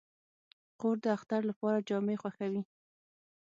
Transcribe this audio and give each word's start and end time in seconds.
خور 0.77 0.95
د 1.03 1.05
اختر 1.17 1.41
لپاره 1.49 1.85
جامې 1.89 2.15
خوښوي. 2.21 2.61